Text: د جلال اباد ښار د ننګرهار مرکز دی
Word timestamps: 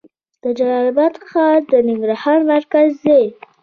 د 0.43 0.45
جلال 0.57 0.85
اباد 0.91 1.13
ښار 1.29 1.57
د 1.69 1.73
ننګرهار 1.87 2.39
مرکز 2.51 2.89
دی 3.05 3.23